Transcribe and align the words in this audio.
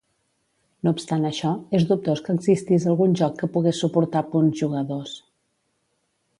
No 0.87 0.93
obstant 0.95 1.27
això, 1.29 1.51
és 1.81 1.85
dubtós 1.91 2.23
que 2.29 2.35
existís 2.39 2.89
algun 2.93 3.15
joc 3.21 3.37
que 3.43 3.51
pogués 3.59 3.85
suportar 3.85 4.27
punts 4.37 4.65
jugadors. 4.65 5.17